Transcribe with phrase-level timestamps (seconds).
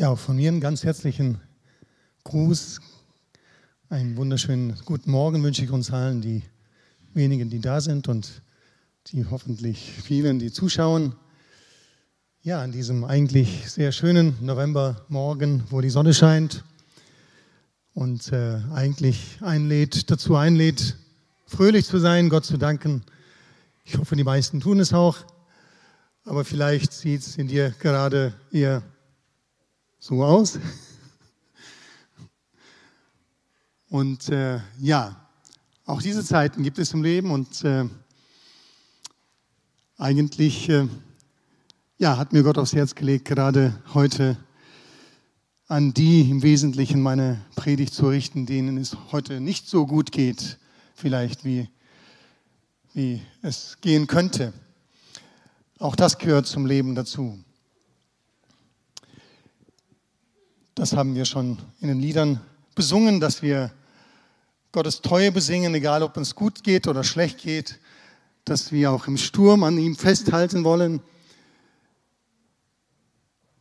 [0.00, 1.42] Ja, von mir einen ganz herzlichen
[2.24, 2.80] Gruß.
[3.90, 6.42] Einen wunderschönen guten Morgen wünsche ich uns allen, die
[7.12, 8.40] wenigen, die da sind und
[9.08, 11.14] die hoffentlich vielen, die zuschauen.
[12.40, 16.64] Ja, an diesem eigentlich sehr schönen Novembermorgen, wo die Sonne scheint
[17.92, 20.96] und äh, eigentlich einlädt, dazu einlädt,
[21.44, 23.02] fröhlich zu sein, Gott zu danken.
[23.84, 25.18] Ich hoffe, die meisten tun es auch,
[26.24, 28.82] aber vielleicht sieht es in dir gerade eher
[30.00, 30.58] so aus.
[33.90, 35.28] Und äh, ja,
[35.84, 37.84] auch diese Zeiten gibt es im Leben und äh,
[39.98, 40.88] eigentlich äh,
[41.98, 44.38] ja, hat mir Gott aufs Herz gelegt, gerade heute
[45.66, 50.58] an die im Wesentlichen meine Predigt zu richten, denen es heute nicht so gut geht,
[50.94, 51.68] vielleicht wie,
[52.94, 54.54] wie es gehen könnte.
[55.78, 57.38] Auch das gehört zum Leben dazu.
[60.74, 62.40] Das haben wir schon in den Liedern
[62.74, 63.72] besungen, dass wir
[64.72, 67.80] Gottes Treue besingen, egal ob uns gut geht oder schlecht geht,
[68.44, 71.00] dass wir auch im Sturm an ihm festhalten wollen,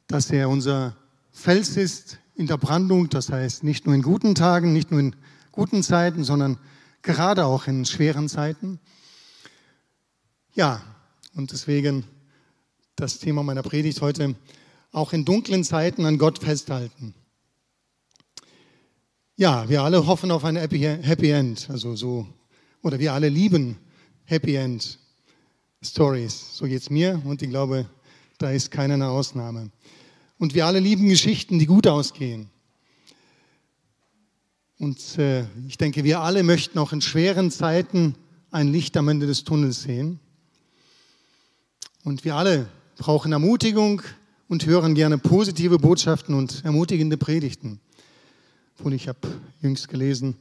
[0.07, 0.95] dass er unser
[1.31, 5.15] Fels ist in der Brandung, das heißt nicht nur in guten Tagen, nicht nur in
[5.51, 6.57] guten Zeiten, sondern
[7.01, 8.79] gerade auch in schweren Zeiten.
[10.53, 10.81] Ja,
[11.35, 12.05] und deswegen
[12.95, 14.35] das Thema meiner Predigt heute,
[14.91, 17.13] auch in dunklen Zeiten an Gott festhalten.
[19.35, 22.27] Ja, wir alle hoffen auf ein Happy End, also so,
[22.81, 23.77] oder wir alle lieben
[24.25, 24.99] Happy End
[25.81, 26.57] Stories.
[26.57, 27.87] So geht es mir und ich glaube,
[28.37, 29.71] da ist keine Ausnahme.
[30.37, 32.49] Und wir alle lieben Geschichten, die gut ausgehen.
[34.77, 38.15] Und äh, ich denke, wir alle möchten auch in schweren Zeiten
[38.49, 40.19] ein Licht am Ende des Tunnels sehen.
[42.05, 44.01] Und wir alle brauchen Ermutigung,
[44.49, 47.79] und hören gerne positive Botschaften und ermutigende Predigten.
[48.83, 49.19] Und ich habe
[49.61, 50.35] jüngst gelesen,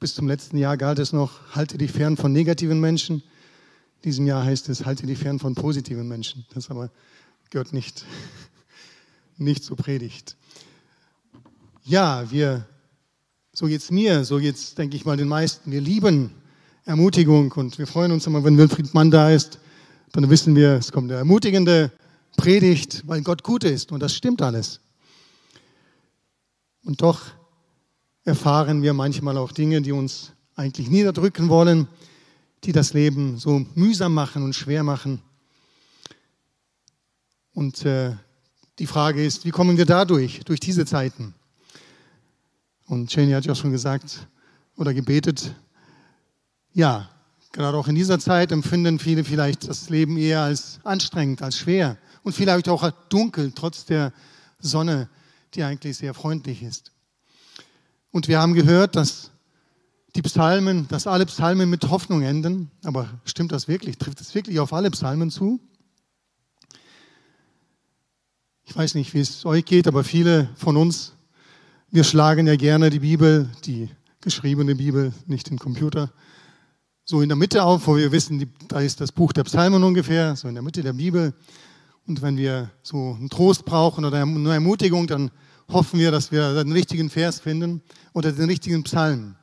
[0.00, 3.16] bis zum letzten Jahr galt es noch, halte dich fern von negativen Menschen.
[3.16, 6.46] In diesem Jahr heißt es, halte dich fern von positiven Menschen.
[6.54, 6.90] Das aber
[7.50, 8.04] gehört nicht,
[9.36, 10.36] nicht zur Predigt.
[11.82, 12.64] Ja, wir,
[13.52, 15.72] so geht's mir, so geht's, denke ich mal, den meisten.
[15.72, 16.30] Wir lieben
[16.84, 19.58] Ermutigung und wir freuen uns immer, wenn Wilfried Mann da ist.
[20.12, 21.90] Dann wissen wir, es kommt der ermutigende
[22.38, 24.80] predigt, weil Gott gut ist und das stimmt alles.
[26.84, 27.20] Und doch
[28.24, 31.88] erfahren wir manchmal auch Dinge, die uns eigentlich niederdrücken wollen,
[32.64, 35.20] die das Leben so mühsam machen und schwer machen.
[37.52, 38.14] Und äh,
[38.78, 41.34] die Frage ist, wie kommen wir dadurch, durch diese Zeiten?
[42.86, 44.26] Und Jenny hat ja schon gesagt
[44.76, 45.54] oder gebetet,
[46.72, 47.10] ja,
[47.52, 51.98] gerade auch in dieser Zeit empfinden viele vielleicht das Leben eher als anstrengend, als schwer
[52.22, 54.12] und vielleicht auch dunkel, trotz der
[54.58, 55.08] Sonne,
[55.54, 56.92] die eigentlich sehr freundlich ist.
[58.10, 59.30] Und wir haben gehört, dass
[60.14, 62.70] die Psalmen, dass alle Psalmen mit Hoffnung enden.
[62.82, 63.98] Aber stimmt das wirklich?
[63.98, 65.60] Trifft es wirklich auf alle Psalmen zu?
[68.64, 71.14] Ich weiß nicht, wie es euch geht, aber viele von uns,
[71.90, 73.88] wir schlagen ja gerne die Bibel, die
[74.20, 76.12] geschriebene Bibel, nicht den Computer,
[77.04, 80.36] so in der Mitte auf, wo wir wissen, da ist das Buch der Psalmen ungefähr,
[80.36, 81.32] so in der Mitte der Bibel.
[82.08, 85.30] Und wenn wir so einen Trost brauchen oder eine Ermutigung, dann
[85.70, 87.82] hoffen wir, dass wir den richtigen Vers finden
[88.14, 89.36] oder den richtigen Psalm.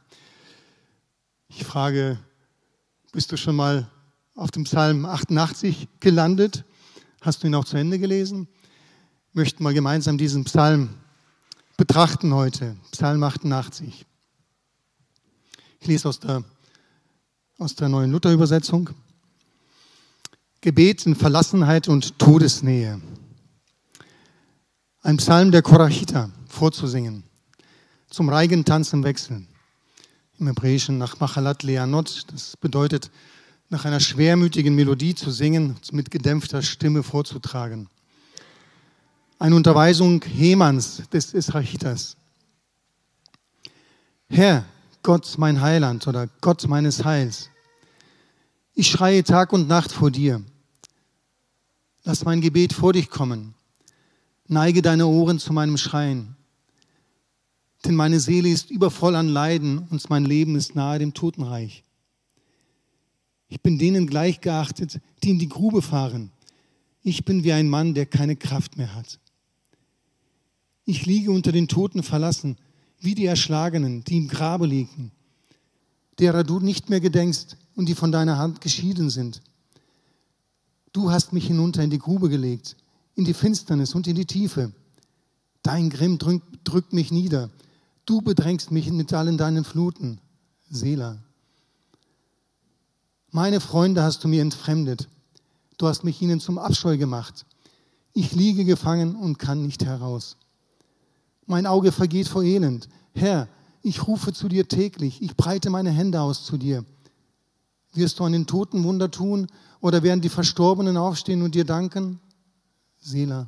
[1.47, 2.17] Ich frage,
[3.11, 3.87] bist du schon mal
[4.33, 6.65] auf dem Psalm 88 gelandet?
[7.21, 8.47] Hast du ihn auch zu Ende gelesen?
[9.33, 10.89] Wir möchten mal gemeinsam diesen Psalm
[11.77, 12.75] betrachten heute.
[12.91, 14.07] Psalm 88.
[15.81, 16.43] Ich lese aus der,
[17.59, 18.89] aus der neuen Luther-Übersetzung.
[20.65, 22.99] Gebet in Verlassenheit und Todesnähe.
[25.03, 27.23] Ein Psalm der Korachita vorzusingen,
[28.09, 29.45] zum Reigentanz im Wechsel.
[30.39, 33.11] Im Hebräischen nach Machalat Leanot, das bedeutet,
[33.69, 37.87] nach einer schwermütigen Melodie zu singen, mit gedämpfter Stimme vorzutragen.
[39.37, 42.17] Eine Unterweisung Hemans des Israchitas.
[44.29, 44.65] Herr,
[45.03, 47.51] Gott mein Heiland oder Gott meines Heils,
[48.73, 50.43] ich schreie Tag und Nacht vor dir.
[52.05, 53.55] Lass mein Gebet vor dich kommen.
[54.47, 56.35] Neige deine Ohren zu meinem Schreien.
[57.83, 61.83] Denn meine Seele ist übervoll an Leiden und mein Leben ist nahe dem Totenreich.
[63.47, 66.29] Ich bin denen gleichgeachtet, die in die Grube fahren.
[67.01, 69.19] Ich bin wie ein Mann, der keine Kraft mehr hat.
[70.85, 72.57] Ich liege unter den Toten verlassen,
[72.99, 75.11] wie die Erschlagenen, die im Grabe liegen,
[76.19, 79.41] derer du nicht mehr gedenkst und die von deiner Hand geschieden sind.
[80.95, 82.77] Du hast mich hinunter in die Grube gelegt,
[83.15, 84.71] in die Finsternis und in die Tiefe.
[85.61, 86.17] Dein Grimm
[86.63, 87.49] drückt mich nieder.
[88.05, 90.21] Du bedrängst mich mit allen deinen Fluten.
[90.69, 91.17] Selah.
[93.29, 95.09] Meine Freunde hast du mir entfremdet.
[95.77, 97.45] Du hast mich ihnen zum Abscheu gemacht.
[98.13, 100.37] Ich liege gefangen und kann nicht heraus.
[101.45, 102.87] Mein Auge vergeht vor Elend.
[103.13, 103.49] Herr,
[103.81, 105.21] ich rufe zu dir täglich.
[105.21, 106.85] Ich breite meine Hände aus zu dir.
[107.91, 109.47] Wirst du an den Toten Wunder tun
[109.85, 112.19] oder werden die Verstorbenen aufstehen und dir danken?
[112.99, 113.47] Selah.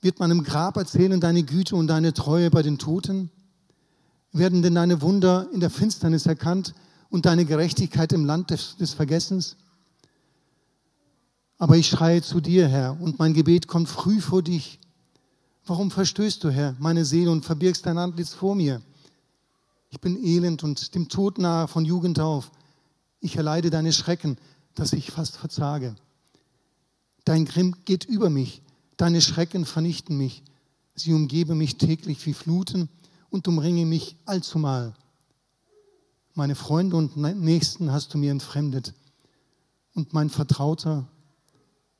[0.00, 3.30] Wird man im Grab erzählen deine Güte und deine Treue bei den Toten?
[4.32, 6.72] Werden denn deine Wunder in der Finsternis erkannt
[7.10, 9.56] und deine Gerechtigkeit im Land des, des Vergessens?
[11.58, 14.80] Aber ich schreie zu dir, Herr, und mein Gebet kommt früh vor dich.
[15.66, 18.80] Warum verstößt du, Herr, meine Seele und verbirgst dein Antlitz vor mir?
[19.90, 22.50] Ich bin elend und dem Tod nahe von Jugend auf.
[23.20, 24.38] Ich erleide deine Schrecken,
[24.74, 25.96] dass ich fast verzage.
[27.24, 28.62] Dein Grimm geht über mich,
[28.96, 30.42] deine Schrecken vernichten mich.
[30.94, 32.88] Sie umgeben mich täglich wie Fluten
[33.30, 34.94] und umringe mich allzumal.
[36.34, 38.94] Meine Freunde und Nächsten hast du mir entfremdet
[39.94, 41.08] und mein Vertrauter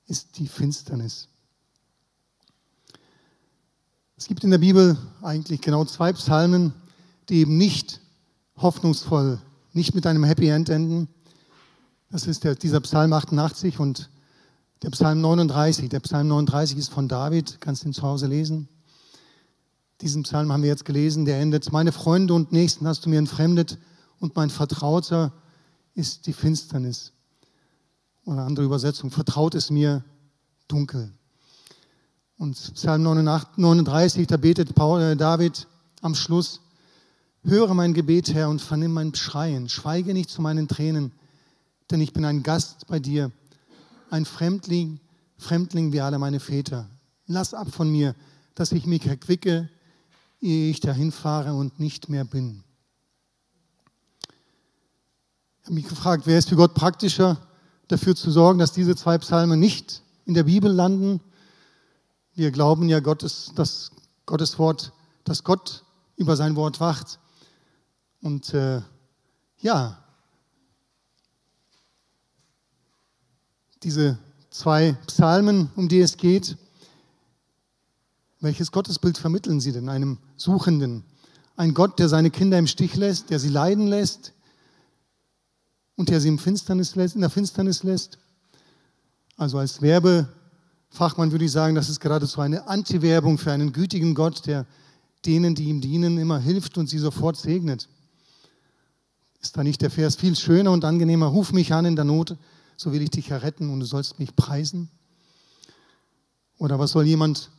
[0.07, 1.29] ist die Finsternis.
[4.17, 6.73] Es gibt in der Bibel eigentlich genau zwei Psalmen,
[7.29, 8.01] die eben nicht
[8.57, 9.41] hoffnungsvoll,
[9.76, 11.06] nicht mit einem Happy End enden.
[12.11, 14.08] Das ist der, dieser Psalm 88 und
[14.82, 15.90] der Psalm 39.
[15.90, 18.69] Der Psalm 39 ist von David, kannst du ihn zu Hause lesen.
[20.00, 23.19] Diesen Psalm haben wir jetzt gelesen, der endet, meine Freunde und Nächsten hast du mir
[23.19, 23.78] entfremdet
[24.19, 25.32] und mein Vertrauter
[25.94, 27.12] ist die Finsternis.
[28.25, 30.02] Oder andere Übersetzung, vertraut ist mir
[30.69, 31.12] dunkel.
[32.38, 35.67] Und Psalm 39, da betet äh, David
[36.00, 36.61] am Schluss,
[37.47, 41.13] höre mein Gebet, Herr, und vernimm mein Schreien, schweige nicht zu meinen Tränen,
[41.91, 43.31] denn ich bin ein Gast bei dir,
[44.11, 45.01] ein Fremdling,
[45.39, 46.89] Fremdling wie alle meine Väter.
[47.27, 48.15] Lass ab von mir,
[48.55, 49.69] dass ich mich erquicke,
[50.41, 52.63] ehe ich dahin fahre und nicht mehr bin.
[55.61, 57.39] Ich habe mich gefragt, wer ist für Gott praktischer,
[57.89, 61.21] dafür zu sorgen, dass diese zwei Psalmen nicht in der Bibel landen?
[62.35, 63.91] Wir glauben ja, Gottes, dass
[64.27, 64.93] Gottes Wort,
[65.25, 65.85] dass Gott
[66.17, 67.19] über sein Wort wacht.
[68.26, 68.81] Und äh,
[69.61, 70.02] ja,
[73.84, 74.19] diese
[74.50, 76.56] zwei Psalmen, um die es geht,
[78.40, 81.05] welches Gottesbild vermitteln sie denn einem Suchenden?
[81.55, 84.32] Ein Gott, der seine Kinder im Stich lässt, der sie leiden lässt
[85.94, 88.19] und der sie im Finsternis lässt, in der Finsternis lässt?
[89.37, 94.46] Also als Werbefachmann würde ich sagen, das ist geradezu eine Anti-Werbung für einen gütigen Gott,
[94.46, 94.67] der
[95.25, 97.88] denen, die ihm dienen, immer hilft und sie sofort segnet.
[99.47, 101.27] Ist da nicht der Vers viel schöner und angenehmer?
[101.27, 102.35] Ruf mich an in der Not,
[102.77, 104.91] so will ich dich erretten und du sollst mich preisen?
[106.59, 107.53] Oder was soll jemand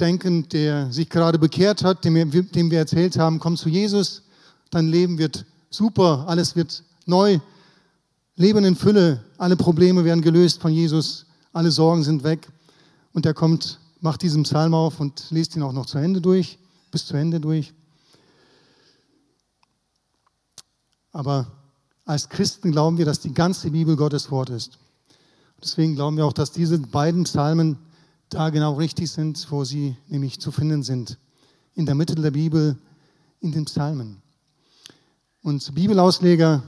[0.00, 4.22] denken, der sich gerade bekehrt hat, dem wir, dem wir erzählt haben, komm zu Jesus,
[4.70, 7.38] dein Leben wird super, alles wird neu,
[8.36, 12.48] Leben in Fülle, alle Probleme werden gelöst von Jesus, alle Sorgen sind weg.
[13.12, 16.58] Und er kommt, macht diesen Psalm auf und liest ihn auch noch zu Ende durch,
[16.90, 17.74] bis zu Ende durch.
[21.14, 21.46] Aber
[22.04, 24.78] als Christen glauben wir, dass die ganze Bibel Gottes Wort ist.
[25.62, 27.78] Deswegen glauben wir auch, dass diese beiden Psalmen
[28.28, 31.18] da genau richtig sind, wo sie nämlich zu finden sind.
[31.74, 32.76] In der Mitte der Bibel,
[33.40, 34.20] in den Psalmen.
[35.42, 36.62] Und Bibelausleger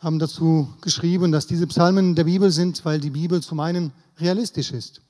[0.00, 4.70] haben dazu geschrieben, dass diese Psalmen der Bibel sind, weil die Bibel zum einen realistisch
[4.70, 5.00] ist.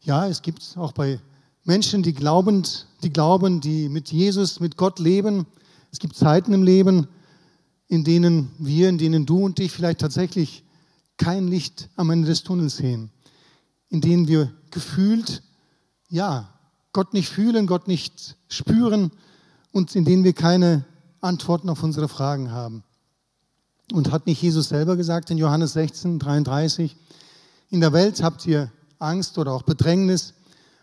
[0.00, 1.20] Ja, es gibt auch bei
[1.64, 5.46] Menschen, die glaubend, die glauben, die mit Jesus, mit Gott leben.
[5.92, 7.06] Es gibt Zeiten im Leben,
[7.88, 10.62] in denen wir, in denen du und ich vielleicht tatsächlich
[11.16, 13.10] kein Licht am Ende des Tunnels sehen,
[13.88, 15.42] in denen wir gefühlt,
[16.08, 16.54] ja,
[16.92, 19.10] Gott nicht fühlen, Gott nicht spüren
[19.72, 20.84] und in denen wir keine
[21.20, 22.84] Antworten auf unsere Fragen haben.
[23.92, 26.96] Und hat nicht Jesus selber gesagt in Johannes 16, 33,
[27.70, 30.34] in der Welt habt ihr Angst oder auch Bedrängnis,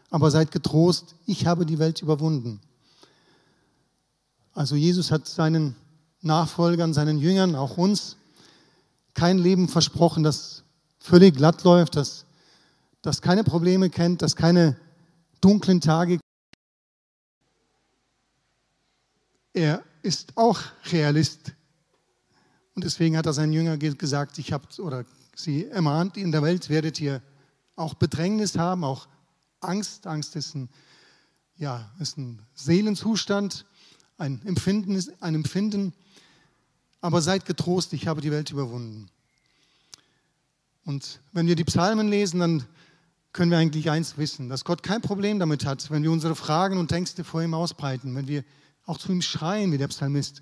[0.10, 2.60] aber seid getrost, ich habe die Welt überwunden.
[4.54, 5.76] Also Jesus hat seinen
[6.26, 8.18] Nachfolgern, seinen Jüngern, auch uns,
[9.14, 10.64] kein Leben versprochen, das
[11.00, 12.26] völlig glatt läuft, das,
[13.02, 14.76] das keine Probleme kennt, das keine
[15.40, 16.20] dunklen Tage.
[19.54, 20.60] Er ist auch
[20.92, 21.54] Realist
[22.76, 26.70] und deswegen hat er seinen Jüngern gesagt, ich habe, oder sie ermahnt, in der Welt
[26.70, 27.22] werdet ihr
[27.78, 29.08] auch Bedrängnis haben, auch
[29.62, 30.08] Angst.
[30.08, 30.70] Angst ist ein,
[31.56, 33.66] ja, ist ein Seelenzustand,
[34.18, 35.94] ein Empfinden, ein Empfinden.
[37.06, 39.12] Aber seid getrost, ich habe die Welt überwunden.
[40.86, 42.66] Und wenn wir die Psalmen lesen, dann
[43.32, 46.80] können wir eigentlich eins wissen, dass Gott kein Problem damit hat, wenn wir unsere Fragen
[46.80, 48.44] und Ängste vor ihm ausbreiten, wenn wir
[48.88, 50.42] auch zu ihm schreien, wie der Psalmist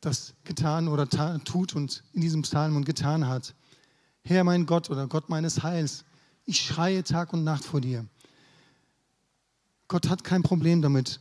[0.00, 1.08] das getan oder
[1.44, 3.54] tut und in diesem Psalm und getan hat.
[4.24, 6.04] Herr mein Gott oder Gott meines Heils,
[6.46, 8.06] ich schreie Tag und Nacht vor dir.
[9.86, 11.20] Gott hat kein Problem damit,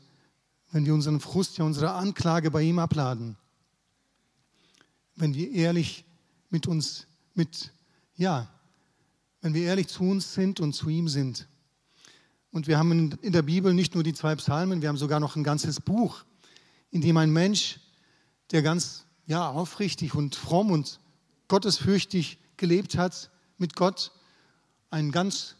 [0.71, 3.37] wenn wir unseren Frust, ja unsere Anklage bei ihm abladen.
[5.19, 6.05] Wenn wir ehrlich
[6.49, 7.73] mit uns, mit,
[8.15, 8.49] ja,
[9.41, 11.49] wenn wir ehrlich zu uns sind und zu ihm sind.
[12.51, 15.35] Und wir haben in der Bibel nicht nur die zwei Psalmen, wir haben sogar noch
[15.35, 16.23] ein ganzes Buch,
[16.89, 17.81] in dem ein Mensch,
[18.51, 21.01] der ganz ja, aufrichtig und fromm und
[21.49, 24.13] gottesfürchtig gelebt hat mit Gott,
[24.89, 25.57] ein ganz,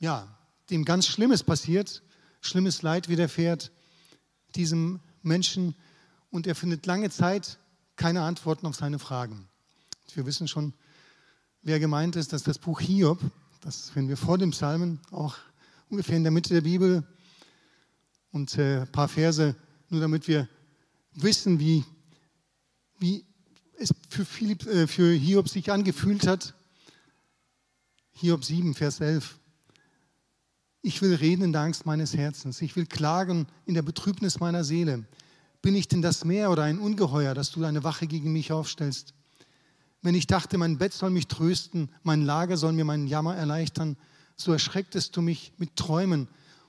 [0.00, 0.28] ja,
[0.68, 2.02] dem ganz Schlimmes passiert,
[2.42, 3.72] schlimmes Leid widerfährt
[4.54, 5.74] diesem Menschen
[6.30, 7.58] und er findet lange Zeit
[7.96, 9.48] keine Antworten auf seine Fragen.
[10.14, 10.74] Wir wissen schon,
[11.62, 13.18] wer gemeint ist, dass das Buch Hiob,
[13.60, 15.36] das finden wir vor dem Psalmen, auch
[15.88, 17.06] ungefähr in der Mitte der Bibel
[18.32, 19.54] und äh, ein paar Verse,
[19.88, 20.48] nur damit wir
[21.14, 21.84] wissen, wie,
[22.98, 23.24] wie
[23.78, 26.54] es für, Philipp, äh, für Hiob sich angefühlt hat.
[28.14, 29.38] Hiob 7, Vers 11.
[30.82, 32.60] Ich will reden in der Angst meines Herzens.
[32.60, 35.04] Ich will klagen in der Betrübnis meiner Seele.
[35.62, 39.14] Bin ich denn das Meer oder ein Ungeheuer, dass du eine Wache gegen mich aufstellst?
[40.02, 43.96] Wenn ich dachte, mein Bett soll mich trösten, mein Lager soll mir meinen Jammer erleichtern,
[44.36, 46.26] so erschrecktest du mich mit Träumen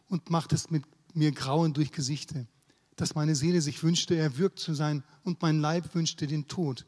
[0.07, 0.83] und machtest mit
[1.15, 2.45] mir Grauen durch Gesichte,
[2.95, 6.85] dass meine Seele sich wünschte, erwürgt zu sein und mein Leib wünschte den Tod.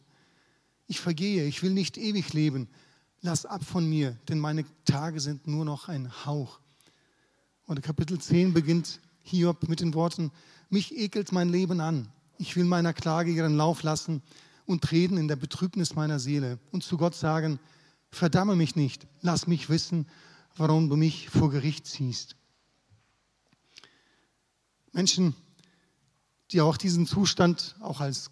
[0.86, 2.70] Ich vergehe, ich will nicht ewig leben.
[3.22, 6.60] Lass ab von mir, denn meine Tage sind nur noch ein Hauch.
[7.66, 10.32] Und Kapitel 10 beginnt Hiob mit den Worten,
[10.70, 12.08] mich ekelt mein Leben an.
[12.38, 14.22] Ich will meiner Klage ihren Lauf lassen
[14.66, 17.60] und reden in der Betrübnis meiner Seele und zu Gott sagen,
[18.12, 20.08] verdamme mich nicht, lass mich wissen,
[20.56, 22.36] warum du mich vor Gericht ziehst.
[24.92, 25.36] Menschen,
[26.52, 28.32] die auch diesen Zustand auch als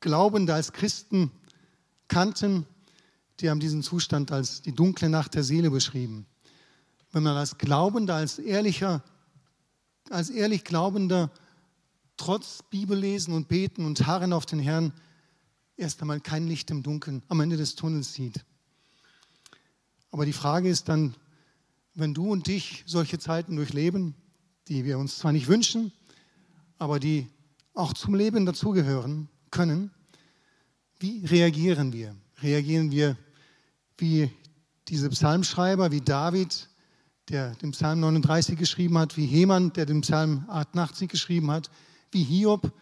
[0.00, 1.30] Glaubende, als Christen
[2.08, 2.66] kannten,
[3.40, 6.26] die haben diesen Zustand als die dunkle Nacht der Seele beschrieben.
[7.12, 9.02] Wenn man als Glaubender, als ehrlicher,
[10.10, 11.30] als ehrlich Glaubender
[12.16, 14.92] trotz Bibellesen und Beten und Harren auf den Herrn
[15.76, 18.44] erst einmal kein Licht im Dunkeln am Ende des Tunnels sieht.
[20.10, 21.14] Aber die Frage ist dann,
[21.94, 24.14] wenn du und ich solche Zeiten durchleben,
[24.68, 25.92] die wir uns zwar nicht wünschen,
[26.78, 27.28] aber die
[27.74, 29.90] auch zum Leben dazugehören können,
[30.98, 32.14] wie reagieren wir?
[32.42, 33.16] Reagieren wir
[33.96, 34.30] wie
[34.88, 36.68] diese Psalmschreiber, wie David,
[37.28, 41.70] der den Psalm 39 geschrieben hat, wie Heman, der den Psalm 88 geschrieben hat,
[42.10, 42.72] wie Hiob,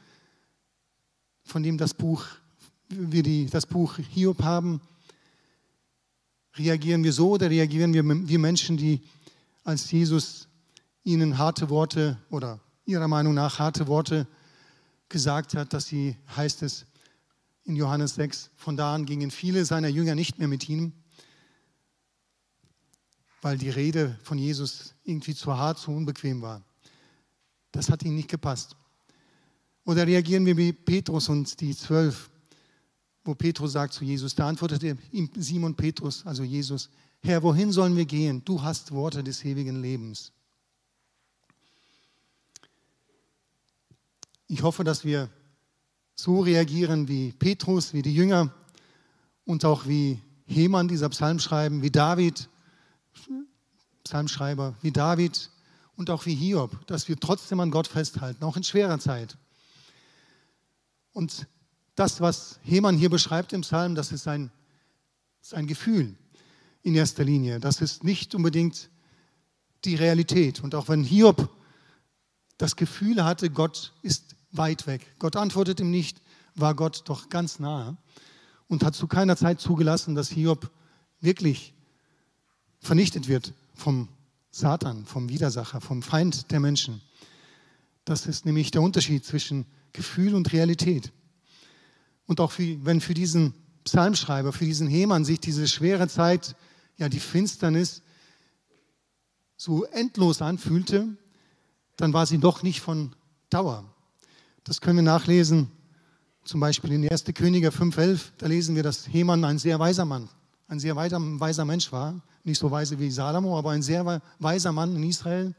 [1.45, 2.25] von dem das Buch
[2.89, 4.81] wir die, das Buch Hiob haben,
[6.57, 9.01] reagieren wir so oder reagieren wir wie Menschen, die
[9.65, 10.49] als Jesus
[11.05, 14.27] ihnen harte Worte oder ihrer Meinung nach harte Worte
[15.09, 16.87] gesagt hat, dass sie, heißt es
[17.65, 20.93] in Johannes 6, von da an gingen viele seiner Jünger nicht mehr mit ihm,
[23.43, 26.63] weil die Rede von Jesus irgendwie zu hart, zu unbequem war.
[27.73, 28.77] Das hat ihnen nicht gepasst.
[29.85, 32.31] Oder reagieren wir wie Petrus und die Zwölf,
[33.25, 36.91] wo Petrus sagt zu Jesus, da antwortete ihm Simon Petrus, also Jesus,
[37.21, 38.45] Herr, wohin sollen wir gehen?
[38.45, 40.33] Du hast Worte des ewigen Lebens.
[44.47, 45.29] Ich hoffe, dass wir
[46.15, 48.53] so reagieren wie Petrus, wie die Jünger
[49.45, 52.49] und auch wie Heman dieser Psalm schreiben, wie David,
[54.05, 55.51] Psalmschreiber, wie David
[55.97, 59.37] und auch wie Hiob, dass wir trotzdem an Gott festhalten, auch in schwerer Zeit.
[61.13, 61.47] Und
[61.95, 64.53] das, was Hemann hier beschreibt im Psalm, das ist ein,
[65.41, 66.17] sein Gefühl
[66.83, 67.59] in erster Linie.
[67.59, 68.91] Das ist nicht unbedingt
[69.85, 70.63] die Realität.
[70.63, 71.51] Und auch wenn Hiob
[72.57, 76.23] das Gefühl hatte, Gott ist weit weg, Gott antwortet ihm nicht,
[76.55, 77.97] war Gott doch ganz nahe
[78.69, 80.71] und hat zu keiner Zeit zugelassen, dass Hiob
[81.21, 81.75] wirklich
[82.81, 84.09] vernichtet wird vom
[84.51, 87.01] Satan, vom Widersacher, vom Feind der Menschen.
[88.05, 91.13] Das ist nämlich der Unterschied zwischen Gefühl und Realität.
[92.27, 93.55] Und auch für, wenn für diesen
[93.85, 96.57] Psalmschreiber, für diesen Hemann sich diese schwere Zeit,
[96.97, 98.03] ja die Finsternis
[99.57, 101.09] so endlos anfühlte,
[101.97, 103.15] dann war sie doch nicht von
[103.51, 103.85] Dauer.
[104.65, 105.71] Das können wir nachlesen,
[106.45, 107.25] zum Beispiel in 1.
[107.35, 110.29] Könige 5,11, da lesen wir, dass Heman ein sehr weiser Mann,
[110.67, 112.21] ein sehr weiser Mensch war.
[112.49, 115.55] Nicht so weise wie Salomo, aber ein sehr weiser Mann in Israel.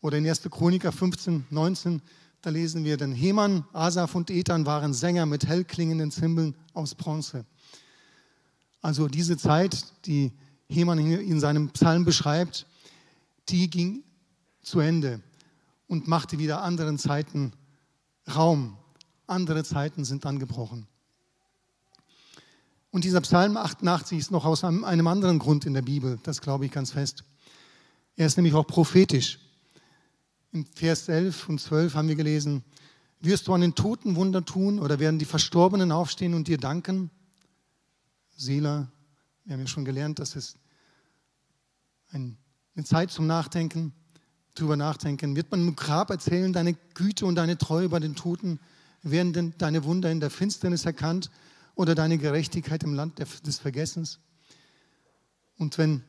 [0.00, 0.42] Oder in 1.
[0.50, 2.02] Chroniker 15, 19,
[2.42, 7.46] da lesen wir, denn Heman, Asaf und Ethan waren Sänger mit hellklingenden Zimbeln aus Bronze.
[8.82, 10.32] Also diese Zeit, die
[10.68, 12.66] Hemann in seinem Psalm beschreibt,
[13.48, 14.02] die ging
[14.62, 15.20] zu Ende
[15.86, 17.52] und machte wieder anderen Zeiten
[18.34, 18.76] Raum.
[19.28, 20.88] Andere Zeiten sind angebrochen.
[22.94, 26.40] Und dieser Psalm 88 ist noch aus einem, einem anderen Grund in der Bibel, das
[26.40, 27.24] glaube ich ganz fest.
[28.14, 29.40] Er ist nämlich auch prophetisch.
[30.52, 32.62] Im Vers 11 und 12 haben wir gelesen,
[33.18, 37.10] wirst du an den Toten Wunder tun oder werden die Verstorbenen aufstehen und dir danken?
[38.36, 38.86] Seela,
[39.42, 40.56] wir haben ja schon gelernt, das ist
[42.12, 42.36] eine
[42.84, 43.92] Zeit zum Nachdenken,
[44.54, 45.34] drüber nachdenken.
[45.34, 48.60] Wird man im Grab erzählen, deine Güte und deine Treue bei den Toten?
[49.02, 51.28] Werden deine Wunder in der Finsternis erkannt?
[51.74, 54.20] Oder deine Gerechtigkeit im Land des Vergessens.
[55.56, 56.04] Und wenn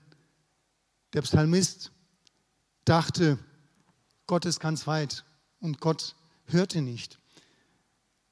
[1.13, 1.91] der Psalmist
[2.83, 3.39] dachte,
[4.27, 5.23] Gott ist ganz weit
[5.59, 7.19] und Gott hörte nicht,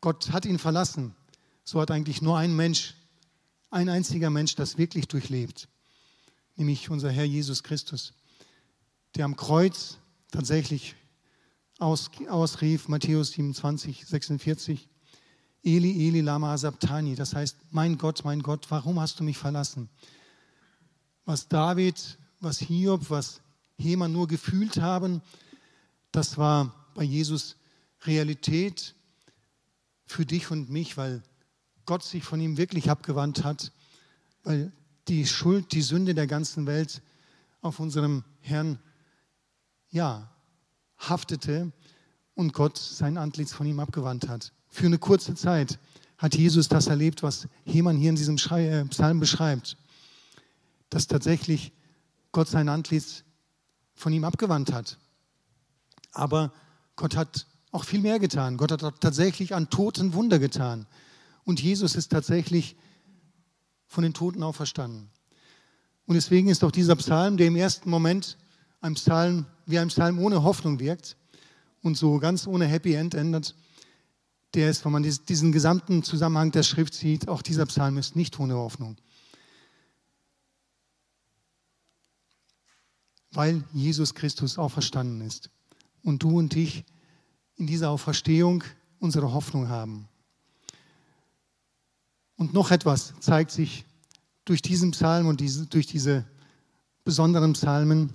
[0.01, 1.15] Gott hat ihn verlassen,
[1.63, 2.95] so hat eigentlich nur ein Mensch,
[3.69, 5.69] ein einziger Mensch das wirklich durchlebt,
[6.55, 8.13] nämlich unser Herr Jesus Christus,
[9.15, 9.97] der am Kreuz
[10.31, 10.95] tatsächlich
[11.79, 14.89] aus, ausrief, Matthäus 27, 46,
[15.63, 17.15] Eli, Eli, lama sabtani.
[17.15, 19.89] Das heißt, mein Gott, mein Gott, warum hast du mich verlassen?
[21.25, 23.39] Was David, was Hiob, was
[23.77, 25.21] Heman nur gefühlt haben,
[26.11, 27.55] das war bei Jesus
[28.01, 28.93] Realität
[30.05, 31.23] für dich und mich, weil
[31.85, 33.71] Gott sich von ihm wirklich abgewandt hat,
[34.43, 34.73] weil
[35.07, 37.01] die Schuld, die Sünde der ganzen Welt
[37.61, 38.79] auf unserem Herrn,
[39.89, 40.29] ja,
[40.97, 41.71] haftete
[42.35, 45.77] und Gott sein Antlitz von ihm abgewandt hat für eine kurze Zeit
[46.17, 49.77] hat Jesus das erlebt, was Heman hier in diesem äh, Psalm beschreibt,
[50.89, 51.71] dass tatsächlich
[52.31, 53.23] Gott sein Antlitz
[53.93, 54.97] von ihm abgewandt hat.
[56.11, 56.51] Aber
[56.95, 58.57] Gott hat auch viel mehr getan.
[58.57, 60.87] Gott hat tatsächlich an Toten Wunder getan.
[61.43, 62.75] Und Jesus ist tatsächlich
[63.85, 65.11] von den Toten auferstanden.
[66.07, 68.37] Und deswegen ist auch dieser Psalm, der im ersten Moment
[68.81, 71.15] ein Psalm, wie ein Psalm ohne Hoffnung wirkt
[71.83, 73.55] und so ganz ohne Happy End endet,
[74.53, 78.39] der ist, wenn man diesen gesamten Zusammenhang der Schrift sieht, auch dieser Psalm ist nicht
[78.39, 78.97] ohne Hoffnung.
[83.31, 85.49] Weil Jesus Christus auferstanden ist
[86.03, 86.85] und du und ich
[87.55, 88.63] in dieser Auferstehung
[88.99, 90.07] unsere Hoffnung haben.
[92.35, 93.85] Und noch etwas zeigt sich
[94.45, 96.25] durch diesen Psalm und diese, durch diese
[97.03, 98.13] besonderen Psalmen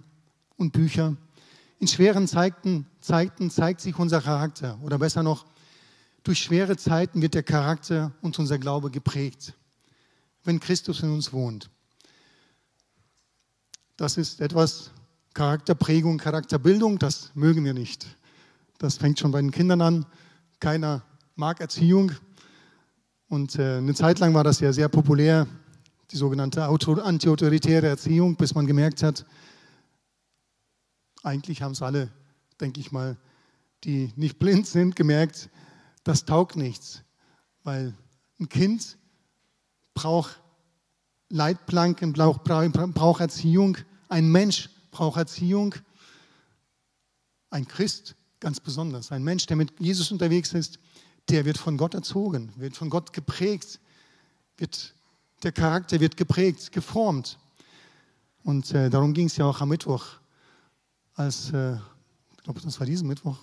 [0.56, 1.16] und Bücher.
[1.78, 5.46] In schweren Zeiten, Zeiten zeigt sich unser Charakter oder besser noch,
[6.28, 9.54] durch schwere Zeiten wird der Charakter und unser Glaube geprägt,
[10.44, 11.70] wenn Christus in uns wohnt.
[13.96, 14.90] Das ist etwas
[15.32, 18.06] Charakterprägung, Charakterbildung, das mögen wir nicht.
[18.76, 20.04] Das fängt schon bei den Kindern an.
[20.60, 21.02] Keiner
[21.34, 22.12] mag Erziehung.
[23.30, 25.46] Und äh, eine Zeit lang war das ja sehr populär,
[26.10, 29.24] die sogenannte antiautoritäre Erziehung, bis man gemerkt hat,
[31.22, 32.10] eigentlich haben es alle,
[32.60, 33.16] denke ich mal,
[33.84, 35.48] die nicht blind sind, gemerkt,
[36.08, 37.02] das taugt nichts,
[37.64, 37.94] weil
[38.40, 38.96] ein Kind
[39.92, 40.40] braucht
[41.28, 43.76] Leitplanken, braucht, braucht Erziehung,
[44.08, 45.74] ein Mensch braucht Erziehung,
[47.50, 50.78] ein Christ ganz besonders, ein Mensch, der mit Jesus unterwegs ist,
[51.28, 53.78] der wird von Gott erzogen, wird von Gott geprägt,
[54.56, 54.94] wird,
[55.42, 57.38] der Charakter wird geprägt, geformt.
[58.44, 60.06] Und äh, darum ging es ja auch am Mittwoch,
[61.12, 63.38] als, äh, ich glaube, das war diesen Mittwoch,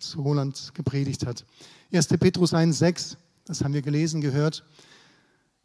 [0.00, 1.44] als Roland gepredigt hat.
[1.92, 2.08] 1.
[2.08, 4.64] Petrus 1,6, das haben wir gelesen, gehört.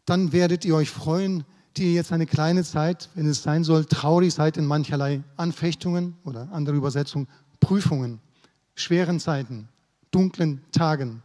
[0.05, 1.45] Dann werdet ihr euch freuen,
[1.77, 6.17] die ihr jetzt eine kleine Zeit, wenn es sein soll, traurig seid in mancherlei Anfechtungen
[6.25, 7.27] oder andere Übersetzung,
[7.61, 8.19] Prüfungen,
[8.75, 9.69] schweren Zeiten,
[10.11, 11.21] dunklen Tagen,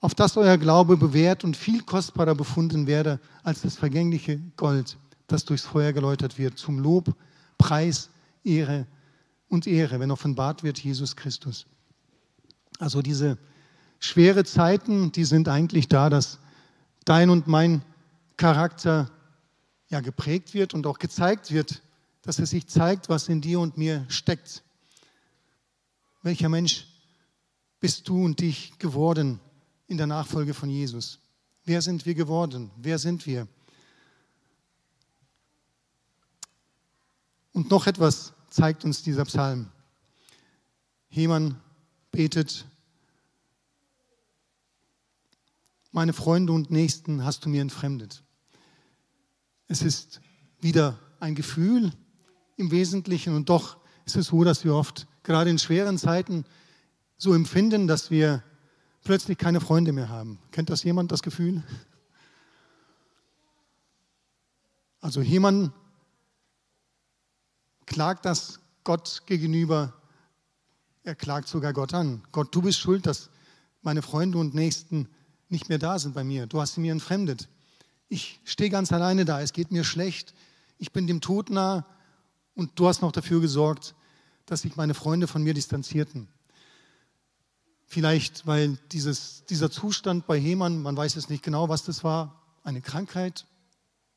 [0.00, 5.44] auf das euer Glaube bewährt und viel kostbarer befunden werde als das vergängliche Gold, das
[5.44, 7.14] durchs Feuer geläutert wird, zum Lob,
[7.58, 8.08] Preis,
[8.42, 8.86] Ehre
[9.48, 11.66] und Ehre, wenn offenbart wird Jesus Christus.
[12.78, 13.38] Also diese
[13.98, 16.38] schwere Zeiten, die sind eigentlich da, dass
[17.04, 17.82] dein und mein
[18.36, 19.10] Charakter
[19.88, 21.82] ja geprägt wird und auch gezeigt wird,
[22.22, 24.62] dass es sich zeigt, was in dir und mir steckt.
[26.22, 26.86] Welcher Mensch
[27.80, 29.38] bist du und dich geworden
[29.86, 31.20] in der Nachfolge von Jesus?
[31.64, 32.70] Wer sind wir geworden?
[32.76, 33.46] Wer sind wir?
[37.52, 39.70] Und noch etwas zeigt uns dieser Psalm.
[41.08, 41.60] Hemann
[42.16, 42.64] betet,
[45.92, 48.22] meine Freunde und Nächsten hast du mir entfremdet.
[49.68, 50.22] Es ist
[50.58, 51.92] wieder ein Gefühl
[52.56, 53.76] im Wesentlichen und doch
[54.06, 56.46] ist es so, dass wir oft gerade in schweren Zeiten
[57.18, 58.42] so empfinden, dass wir
[59.04, 60.38] plötzlich keine Freunde mehr haben.
[60.52, 61.62] Kennt das jemand, das Gefühl?
[65.02, 65.70] Also Heman
[67.84, 69.92] klagt das Gott gegenüber.
[71.06, 72.20] Er klagt sogar Gott an.
[72.32, 73.30] Gott, du bist schuld, dass
[73.82, 75.08] meine Freunde und Nächsten
[75.48, 76.48] nicht mehr da sind bei mir.
[76.48, 77.48] Du hast sie mir entfremdet.
[78.08, 79.40] Ich stehe ganz alleine da.
[79.40, 80.34] Es geht mir schlecht.
[80.78, 81.86] Ich bin dem Tod nah.
[82.56, 83.94] Und du hast noch dafür gesorgt,
[84.46, 86.26] dass sich meine Freunde von mir distanzierten.
[87.84, 92.42] Vielleicht, weil dieses, dieser Zustand bei Heman, man weiß es nicht genau, was das war,
[92.64, 93.46] eine Krankheit,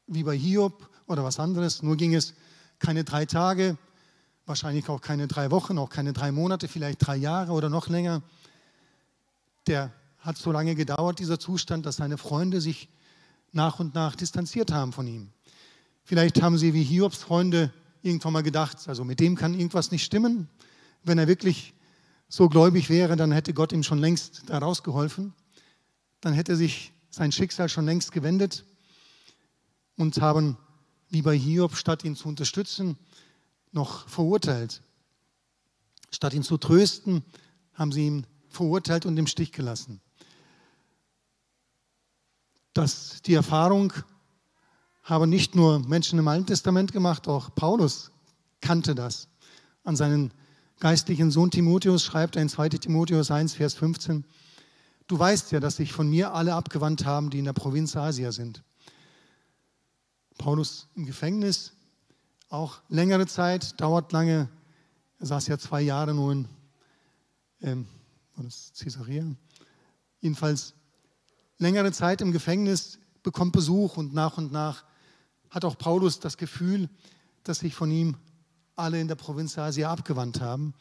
[0.08, 1.84] wie bei Hiob oder was anderes.
[1.84, 2.34] Nur ging es
[2.80, 3.78] keine drei Tage,
[4.50, 8.24] wahrscheinlich auch keine drei Wochen, auch keine drei Monate, vielleicht drei Jahre oder noch länger.
[9.68, 12.90] Der hat so lange gedauert, dieser Zustand, dass seine Freunde sich
[13.52, 15.30] nach und nach distanziert haben von ihm.
[16.04, 20.04] Vielleicht haben sie wie Hiobs Freunde irgendwann mal gedacht, also mit dem kann irgendwas nicht
[20.04, 20.50] stimmen.
[21.04, 21.74] Wenn er wirklich
[22.28, 25.34] so gläubig wäre, dann hätte Gott ihm schon längst da rausgeholfen.
[26.22, 28.66] Dann hätte sich sein Schicksal schon längst gewendet
[29.96, 30.58] und haben,
[31.10, 32.98] wie bei Hiob, statt ihn zu unterstützen,
[33.72, 34.82] noch verurteilt.
[36.12, 37.24] Statt ihn zu trösten,
[37.74, 40.02] haben sie ihn verurteilt und im Stich gelassen.
[42.74, 43.94] Das, die Erfahrung
[45.04, 48.12] haben nicht nur Menschen im Alten Testament gemacht, auch Paulus
[48.62, 49.28] kannte das.
[49.84, 50.32] An seinen
[50.80, 54.26] geistlichen Sohn Timotheus schreibt er in 2 Timotheus 1, Vers 15,
[55.08, 58.32] Du weißt ja, dass sich von mir alle abgewandt haben, die in der Provinz Asia
[58.32, 58.64] sind.
[60.38, 61.74] Paulus im Gefängnis,
[62.50, 64.50] auch längere Zeit, dauert lange.
[65.20, 66.48] Er saß ja zwei Jahre nur in
[67.62, 67.88] ähm,
[68.78, 69.26] Caesarea?
[70.22, 70.74] Jedenfalls
[71.58, 74.84] längere Zeit im Gefängnis, bekommt Besuch und nach und nach
[75.50, 76.90] hat auch Paulus das Gefühl,
[77.44, 78.18] dass sich von ihm
[78.76, 80.74] alle in der Provinz Asia abgewandt haben.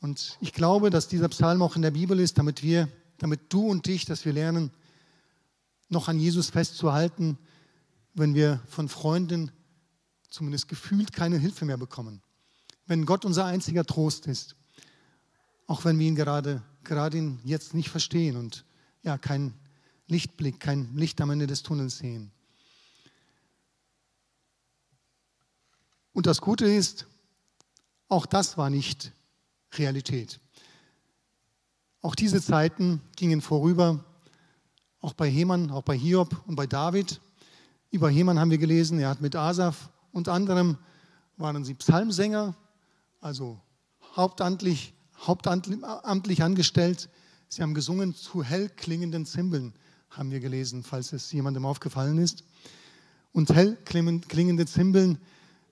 [0.00, 3.68] Und ich glaube, dass dieser Psalm auch in der Bibel ist, damit wir, damit du
[3.68, 4.70] und ich, dass wir lernen,
[5.88, 7.36] noch an Jesus festzuhalten,
[8.14, 9.50] wenn wir von Freunden
[10.28, 12.22] zumindest gefühlt keine Hilfe mehr bekommen.
[12.86, 14.56] Wenn Gott unser einziger Trost ist,
[15.66, 18.64] auch wenn wir ihn gerade, gerade ihn jetzt nicht verstehen und
[19.02, 19.54] ja, keinen
[20.06, 22.32] Lichtblick, kein Licht am Ende des Tunnels sehen.
[26.12, 27.06] Und das Gute ist,
[28.08, 29.12] auch das war nicht
[29.74, 30.40] Realität.
[32.02, 34.04] Auch diese Zeiten gingen vorüber,
[35.00, 37.20] auch bei Heman, auch bei Hiob und bei David.
[37.90, 40.78] Über Heman haben wir gelesen, er hat mit Asaf und anderem
[41.36, 42.54] waren sie Psalmsänger,
[43.20, 43.60] also
[44.16, 44.94] hauptamtlich,
[45.26, 47.08] hauptamtlich angestellt.
[47.48, 49.74] Sie haben gesungen zu hell klingenden Zimbeln,
[50.10, 52.44] haben wir gelesen, falls es jemandem aufgefallen ist.
[53.32, 55.18] Und hell klingende Zimbeln,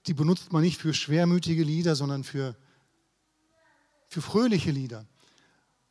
[0.07, 2.57] die benutzt man nicht für schwermütige Lieder, sondern für
[4.09, 5.07] für fröhliche Lieder.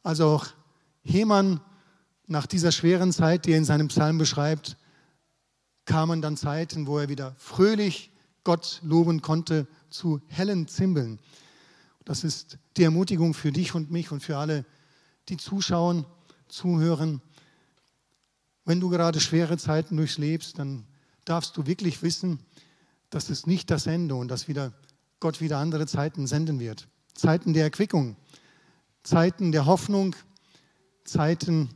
[0.04, 0.48] Also auch
[1.04, 1.62] Hemann
[2.26, 4.76] nach dieser schweren Zeit, die er in seinem Psalm beschreibt,
[5.88, 8.12] kamen dann Zeiten, wo er wieder fröhlich
[8.44, 11.20] Gott loben konnte zu hellen Zimbeln.
[12.06, 14.66] Das ist die Ermutigung für dich und mich und für alle,
[15.30, 16.06] die zuschauen,
[16.48, 17.22] zuhören.
[18.64, 20.86] Wenn du gerade schwere Zeiten durchlebst, dann
[21.26, 22.40] darfst du wirklich wissen,
[23.10, 24.74] dass es nicht das Ende und dass wieder
[25.20, 26.88] Gott wieder andere Zeiten senden wird.
[27.14, 28.16] Zeiten der Erquickung,
[29.04, 30.16] Zeiten der Hoffnung,
[31.04, 31.70] Zeiten,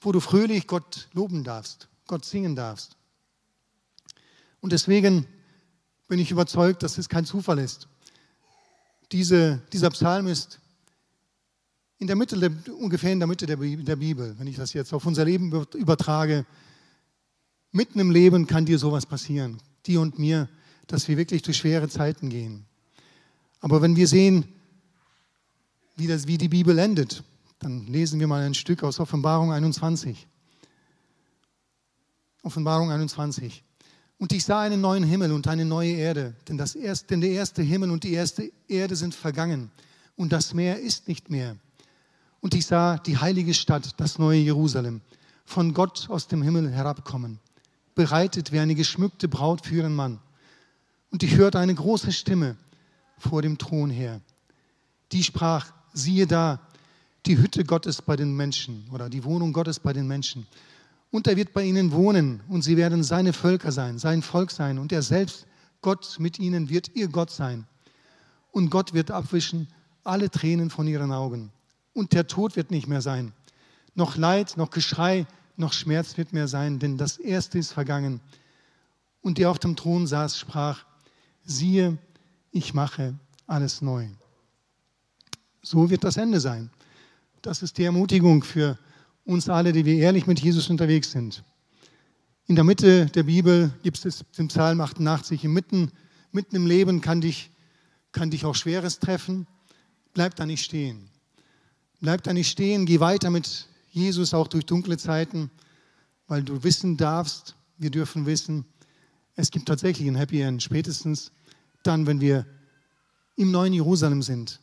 [0.00, 2.96] wo du fröhlich Gott loben darfst, Gott singen darfst.
[4.60, 5.26] Und deswegen
[6.08, 7.88] bin ich überzeugt, dass es kein Zufall ist.
[9.12, 10.60] Diese, dieser Psalm ist
[11.98, 12.36] in der Mitte,
[12.78, 13.56] ungefähr in der Mitte der
[13.96, 16.44] Bibel, wenn ich das jetzt auf unser Leben übertrage.
[17.72, 20.48] Mitten im Leben kann dir sowas passieren, dir und mir,
[20.86, 22.66] dass wir wirklich durch schwere Zeiten gehen.
[23.60, 24.44] Aber wenn wir sehen,
[25.96, 27.24] wie, das, wie die Bibel endet,
[27.58, 30.26] dann lesen wir mal ein Stück aus Offenbarung 21.
[32.46, 33.64] Offenbarung 21.
[34.18, 37.30] Und ich sah einen neuen Himmel und eine neue Erde, denn, das erste, denn der
[37.30, 39.72] erste Himmel und die erste Erde sind vergangen
[40.14, 41.56] und das Meer ist nicht mehr.
[42.40, 45.00] Und ich sah die heilige Stadt, das neue Jerusalem,
[45.44, 47.40] von Gott aus dem Himmel herabkommen,
[47.96, 50.20] bereitet wie eine geschmückte Braut für ihren Mann.
[51.10, 52.56] Und ich hörte eine große Stimme,
[53.18, 54.20] vor dem Thron her.
[55.10, 56.60] Die sprach, siehe da,
[57.26, 60.46] die Hütte Gottes bei den Menschen oder die Wohnung Gottes bei den Menschen.
[61.16, 64.78] Und er wird bei ihnen wohnen und sie werden seine Völker sein, sein Volk sein
[64.78, 65.46] und er selbst,
[65.80, 67.66] Gott mit ihnen, wird ihr Gott sein.
[68.50, 69.66] Und Gott wird abwischen
[70.04, 71.52] alle Tränen von ihren Augen.
[71.94, 73.32] Und der Tod wird nicht mehr sein.
[73.94, 75.26] Noch Leid, noch Geschrei,
[75.56, 78.20] noch Schmerz wird mehr sein, denn das Erste ist vergangen.
[79.22, 80.84] Und der auf dem Thron saß, sprach,
[81.46, 81.96] siehe,
[82.50, 83.14] ich mache
[83.46, 84.06] alles neu.
[85.62, 86.68] So wird das Ende sein.
[87.40, 88.76] Das ist die Ermutigung für
[89.26, 91.42] uns alle, die wir ehrlich mit Jesus unterwegs sind.
[92.46, 95.42] In der Mitte der Bibel gibt es den Psalm 88.
[95.44, 95.90] Mitten,
[96.30, 97.50] mitten im Leben kann dich,
[98.12, 99.46] kann dich auch Schweres treffen.
[100.14, 101.10] Bleib da nicht stehen.
[102.00, 102.86] Bleib da nicht stehen.
[102.86, 105.50] Geh weiter mit Jesus auch durch dunkle Zeiten,
[106.28, 108.64] weil du wissen darfst, wir dürfen wissen,
[109.34, 110.62] es gibt tatsächlich ein Happy End.
[110.62, 111.32] Spätestens
[111.82, 112.46] dann, wenn wir
[113.34, 114.60] im neuen Jerusalem sind.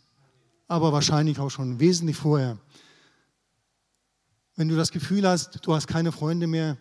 [0.68, 2.58] Aber wahrscheinlich auch schon wesentlich vorher.
[4.56, 6.78] Wenn du das Gefühl hast, du hast keine Freunde mehr,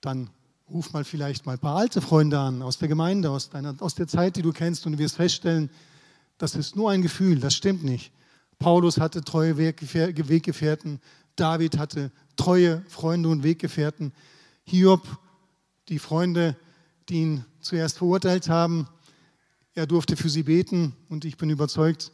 [0.00, 0.30] dann
[0.68, 3.94] ruf mal vielleicht mal ein paar alte Freunde an aus der Gemeinde, aus, deiner, aus
[3.94, 5.70] der Zeit, die du kennst und du wirst feststellen,
[6.38, 8.12] das ist nur ein Gefühl, das stimmt nicht.
[8.58, 11.00] Paulus hatte treue Weggefährten,
[11.36, 14.12] David hatte treue Freunde und Weggefährten.
[14.64, 15.06] Hiob,
[15.88, 16.56] die Freunde,
[17.08, 18.88] die ihn zuerst verurteilt haben,
[19.74, 22.12] er durfte für sie beten und ich bin überzeugt,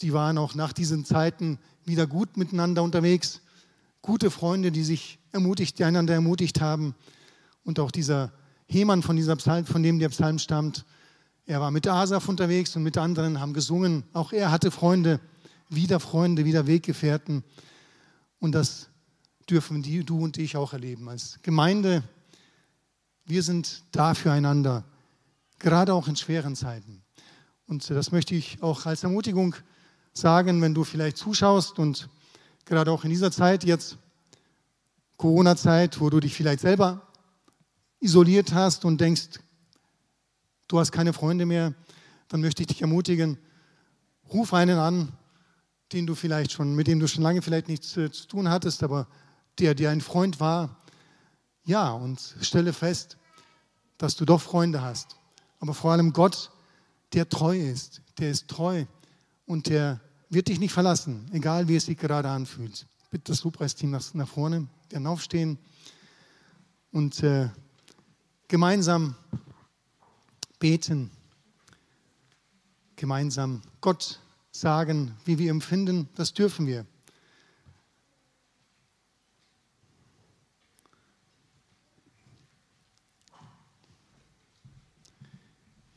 [0.00, 3.40] die waren auch nach diesen Zeiten wieder gut miteinander unterwegs.
[4.08, 6.94] Gute Freunde, die sich ermutigt, die einander ermutigt haben.
[7.62, 8.32] Und auch dieser
[8.66, 10.86] Hemann, von, dieser Psalm, von dem der Psalm stammt,
[11.44, 14.04] er war mit Asaf unterwegs und mit anderen, haben gesungen.
[14.14, 15.20] Auch er hatte Freunde,
[15.68, 17.44] wieder Freunde, wieder Weggefährten.
[18.38, 18.88] Und das
[19.50, 21.10] dürfen die, du und ich auch erleben.
[21.10, 22.02] Als Gemeinde,
[23.26, 24.84] wir sind da füreinander,
[25.58, 27.02] gerade auch in schweren Zeiten.
[27.66, 29.54] Und das möchte ich auch als Ermutigung
[30.14, 32.08] sagen, wenn du vielleicht zuschaust und
[32.68, 33.96] gerade auch in dieser Zeit jetzt,
[35.16, 37.02] Corona-Zeit, wo du dich vielleicht selber
[37.98, 39.40] isoliert hast und denkst,
[40.68, 41.74] du hast keine Freunde mehr,
[42.28, 43.38] dann möchte ich dich ermutigen,
[44.32, 45.12] ruf einen an,
[45.92, 48.82] den du vielleicht schon, mit dem du schon lange vielleicht nichts äh, zu tun hattest,
[48.82, 49.08] aber
[49.58, 50.76] der dir ein Freund war.
[51.64, 53.16] Ja, und stelle fest,
[53.96, 55.16] dass du doch Freunde hast.
[55.58, 56.50] Aber vor allem Gott,
[57.14, 58.84] der treu ist, der ist treu
[59.46, 60.00] und der
[60.30, 62.86] wird dich nicht verlassen, egal wie es sich gerade anfühlt.
[63.10, 65.58] Bitte das Lobpreisteam nach, nach vorne, werden aufstehen
[66.92, 67.48] und äh,
[68.48, 69.14] gemeinsam
[70.58, 71.10] beten,
[72.96, 76.84] gemeinsam Gott sagen, wie wir empfinden, das dürfen wir.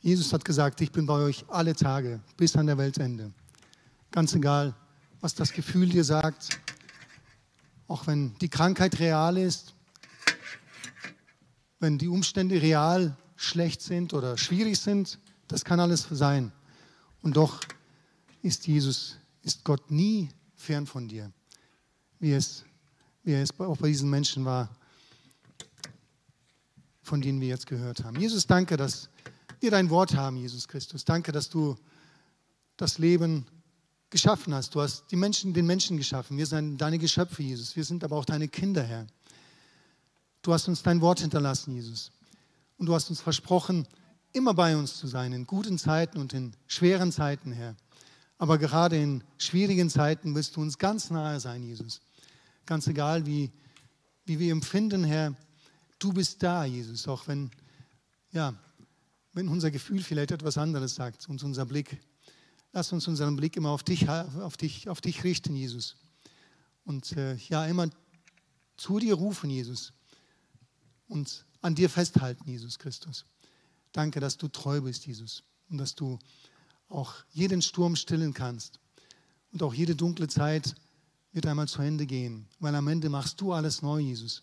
[0.00, 3.32] Jesus hat gesagt, ich bin bei euch alle Tage bis an der Weltende.
[4.12, 4.74] Ganz egal,
[5.22, 6.60] was das Gefühl dir sagt,
[7.88, 9.74] auch wenn die Krankheit real ist,
[11.80, 16.52] wenn die Umstände real schlecht sind oder schwierig sind, das kann alles sein.
[17.22, 17.60] Und doch
[18.42, 21.32] ist Jesus, ist Gott nie fern von dir,
[22.18, 22.64] wie es,
[23.24, 24.68] wie es auch bei diesen Menschen war,
[27.00, 28.20] von denen wir jetzt gehört haben.
[28.20, 29.08] Jesus, danke, dass
[29.60, 31.06] wir dein Wort haben, Jesus Christus.
[31.06, 31.78] Danke, dass du
[32.76, 33.46] das Leben
[34.12, 34.74] geschaffen hast.
[34.76, 36.38] Du hast die Menschen, den Menschen geschaffen.
[36.38, 37.74] Wir sind deine Geschöpfe, Jesus.
[37.74, 39.06] Wir sind aber auch deine Kinder, Herr.
[40.42, 42.12] Du hast uns dein Wort hinterlassen, Jesus.
[42.76, 43.88] Und du hast uns versprochen,
[44.32, 47.74] immer bei uns zu sein, in guten Zeiten und in schweren Zeiten, Herr.
[48.38, 52.00] Aber gerade in schwierigen Zeiten wirst du uns ganz nahe sein, Jesus.
[52.66, 53.50] Ganz egal, wie,
[54.26, 55.34] wie wir empfinden, Herr,
[55.98, 57.50] du bist da, Jesus, auch wenn,
[58.30, 58.54] ja,
[59.32, 61.98] wenn unser Gefühl vielleicht etwas anderes sagt und unser Blick.
[62.72, 65.96] Lass uns unseren Blick immer auf dich, auf dich, auf dich richten, Jesus.
[66.84, 67.90] Und äh, ja, immer
[68.76, 69.92] zu dir rufen, Jesus
[71.06, 73.26] und an dir festhalten, Jesus Christus.
[73.92, 76.18] Danke, dass du treu bist, Jesus, und dass du
[76.88, 78.80] auch jeden Sturm stillen kannst.
[79.52, 80.74] Und auch jede dunkle Zeit
[81.32, 84.42] wird einmal zu Ende gehen, weil am Ende machst du alles neu, Jesus.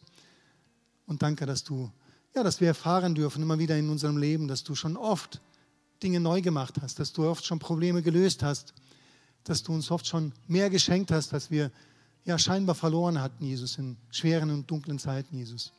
[1.08, 1.92] Und danke, dass du,
[2.36, 5.42] ja, dass wir erfahren dürfen, immer wieder in unserem Leben, dass du schon oft
[6.02, 8.74] Dinge neu gemacht hast, dass du oft schon Probleme gelöst hast,
[9.44, 11.72] dass du uns oft schon mehr geschenkt hast, als wir
[12.26, 15.74] ja scheinbar verloren hatten, Jesus, in schweren und dunklen Zeiten, Jesus.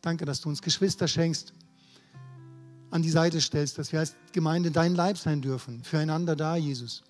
[0.00, 1.52] Danke, dass du uns Geschwister schenkst,
[2.90, 7.02] an die Seite stellst, dass wir als Gemeinde dein Leib sein dürfen, füreinander da, Jesus.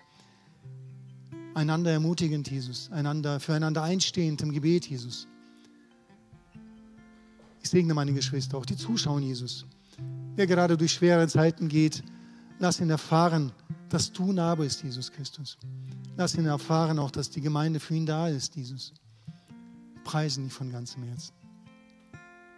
[1.53, 2.91] Einander ermutigend, Jesus.
[2.91, 5.27] Einander, füreinander einstehend im Gebet, Jesus.
[7.63, 9.65] Ich segne meine Geschwister, auch die zuschauen, Jesus.
[10.35, 12.03] Wer gerade durch schwere Zeiten geht,
[12.59, 13.51] lass ihn erfahren,
[13.89, 15.57] dass du nah bist, Jesus Christus.
[16.15, 18.93] Lass ihn erfahren auch, dass die Gemeinde für ihn da ist, Jesus.
[20.03, 21.36] Preisen dich von ganzem Herzen.